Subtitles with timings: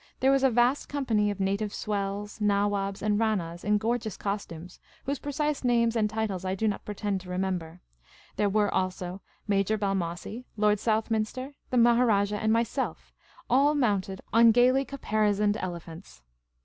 [0.19, 4.79] There was a vast company of native swells, nawabs and ranas, in gor geous costumes,
[5.05, 7.81] whose preci.se names and titles I do not pretend to remember;
[8.35, 13.13] there were also Major Balmossie, Lord Southminster, the Maharajah, and myself—
[13.47, 16.23] all mounted on gaily caparisoned elephants.